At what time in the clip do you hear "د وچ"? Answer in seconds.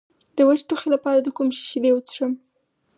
0.35-0.59